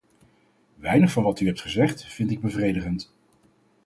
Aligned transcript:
Weinig 0.75 1.11
van 1.11 1.23
wat 1.23 1.39
u 1.39 1.45
hebt 1.45 1.61
gezegd, 1.61 2.05
vind 2.05 2.31
ik 2.31 2.41
bevredigend. 2.41 3.11